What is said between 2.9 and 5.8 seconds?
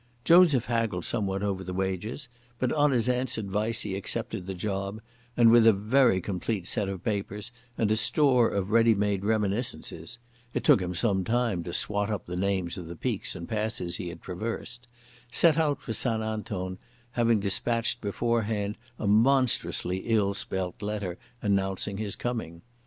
aunt's advice he accepted the job, and, with a